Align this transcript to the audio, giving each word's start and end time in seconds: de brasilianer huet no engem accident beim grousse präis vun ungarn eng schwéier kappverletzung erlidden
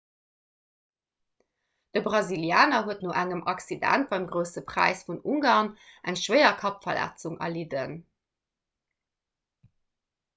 de 1.97 2.01
brasilianer 2.07 2.87
huet 2.87 3.03
no 3.03 3.11
engem 3.23 3.43
accident 3.53 4.07
beim 4.13 4.25
grousse 4.31 4.63
präis 4.71 5.03
vun 5.09 5.21
ungarn 5.35 5.69
eng 6.13 6.17
schwéier 6.23 6.55
kappverletzung 6.63 7.37
erlidden 7.49 7.95